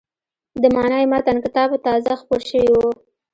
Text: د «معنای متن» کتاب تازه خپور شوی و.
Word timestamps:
د 0.61 0.63
«معنای 0.75 1.05
متن» 1.11 1.37
کتاب 1.45 1.69
تازه 1.85 2.11
خپور 2.21 2.41
شوی 2.49 2.71
و. 2.73 2.77